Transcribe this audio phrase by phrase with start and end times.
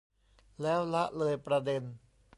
[0.61, 1.83] แล้วละเลยประเด็น